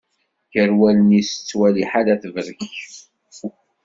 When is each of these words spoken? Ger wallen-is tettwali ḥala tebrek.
Ger 0.53 0.69
wallen-is 0.79 1.29
tettwali 1.31 1.83
ḥala 1.91 2.15
tebrek. 2.21 2.61